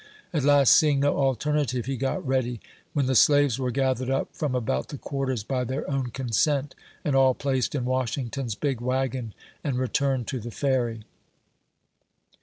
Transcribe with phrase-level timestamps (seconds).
[0.33, 2.59] At last, seeing no alternative, he got ready,
[2.93, 6.73] when the slaves were gathered up from about the quarters by their own consent,
[7.05, 11.03] and all placed in Washington's big wagon and returned to the Ferry.